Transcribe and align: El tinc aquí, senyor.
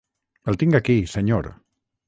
El 0.53 0.57
tinc 0.63 0.77
aquí, 0.79 0.97
senyor. 1.13 1.53